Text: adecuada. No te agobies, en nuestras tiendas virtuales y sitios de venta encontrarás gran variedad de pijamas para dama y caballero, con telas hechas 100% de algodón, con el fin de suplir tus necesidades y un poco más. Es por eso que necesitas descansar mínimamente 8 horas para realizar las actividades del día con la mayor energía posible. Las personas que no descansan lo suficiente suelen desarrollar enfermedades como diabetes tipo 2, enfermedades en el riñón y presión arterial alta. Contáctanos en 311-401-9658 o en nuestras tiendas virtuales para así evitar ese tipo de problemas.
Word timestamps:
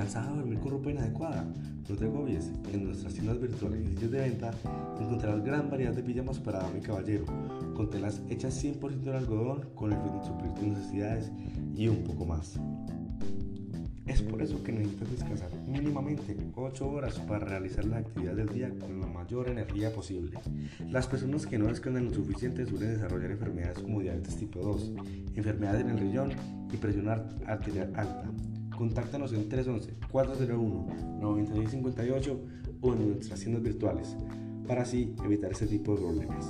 adecuada. 0.00 1.44
No 1.88 1.96
te 1.96 2.04
agobies, 2.04 2.50
en 2.72 2.84
nuestras 2.84 3.14
tiendas 3.14 3.40
virtuales 3.40 3.80
y 3.84 3.88
sitios 3.88 4.10
de 4.10 4.20
venta 4.20 4.50
encontrarás 5.00 5.44
gran 5.44 5.70
variedad 5.70 5.92
de 5.92 6.02
pijamas 6.02 6.38
para 6.38 6.60
dama 6.60 6.78
y 6.78 6.80
caballero, 6.80 7.24
con 7.74 7.90
telas 7.90 8.22
hechas 8.28 8.62
100% 8.62 9.02
de 9.02 9.16
algodón, 9.16 9.68
con 9.74 9.92
el 9.92 9.98
fin 10.00 10.18
de 10.18 10.26
suplir 10.26 10.52
tus 10.54 10.64
necesidades 10.64 11.30
y 11.74 11.88
un 11.88 12.02
poco 12.04 12.24
más. 12.24 12.58
Es 14.06 14.20
por 14.20 14.42
eso 14.42 14.62
que 14.62 14.72
necesitas 14.72 15.10
descansar 15.10 15.50
mínimamente 15.66 16.36
8 16.54 16.88
horas 16.88 17.18
para 17.20 17.46
realizar 17.46 17.84
las 17.86 18.00
actividades 18.00 18.36
del 18.36 18.48
día 18.48 18.70
con 18.78 19.00
la 19.00 19.06
mayor 19.06 19.48
energía 19.48 19.92
posible. 19.94 20.38
Las 20.90 21.06
personas 21.06 21.46
que 21.46 21.58
no 21.58 21.66
descansan 21.66 22.06
lo 22.06 22.14
suficiente 22.14 22.66
suelen 22.66 22.94
desarrollar 22.94 23.30
enfermedades 23.30 23.78
como 23.78 24.00
diabetes 24.00 24.36
tipo 24.36 24.60
2, 24.60 24.92
enfermedades 25.36 25.82
en 25.82 25.90
el 25.90 25.98
riñón 25.98 26.30
y 26.72 26.76
presión 26.76 27.08
arterial 27.08 27.92
alta. 27.94 28.30
Contáctanos 28.76 29.32
en 29.32 29.48
311-401-9658 29.48 32.38
o 32.80 32.92
en 32.92 33.08
nuestras 33.08 33.40
tiendas 33.40 33.62
virtuales 33.62 34.16
para 34.66 34.82
así 34.82 35.14
evitar 35.24 35.52
ese 35.52 35.66
tipo 35.66 35.94
de 35.94 36.02
problemas. 36.02 36.46